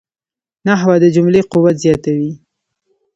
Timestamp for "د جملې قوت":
1.03-1.75